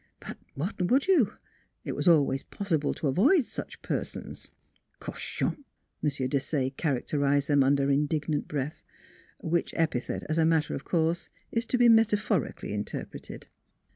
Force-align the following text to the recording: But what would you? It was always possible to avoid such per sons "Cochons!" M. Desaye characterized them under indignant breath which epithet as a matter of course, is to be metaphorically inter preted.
But 0.19 0.39
what 0.55 0.81
would 0.81 1.05
you? 1.07 1.33
It 1.83 1.95
was 1.95 2.07
always 2.07 2.41
possible 2.41 2.91
to 2.95 3.07
avoid 3.07 3.45
such 3.45 3.83
per 3.83 4.03
sons 4.03 4.49
"Cochons!" 4.99 5.57
M. 6.03 6.09
Desaye 6.27 6.75
characterized 6.75 7.47
them 7.49 7.63
under 7.63 7.87
indignant 7.91 8.47
breath 8.47 8.83
which 9.41 9.75
epithet 9.77 10.23
as 10.27 10.39
a 10.39 10.43
matter 10.43 10.73
of 10.73 10.85
course, 10.85 11.29
is 11.51 11.67
to 11.67 11.77
be 11.77 11.87
metaphorically 11.87 12.73
inter 12.73 13.05
preted. 13.05 13.45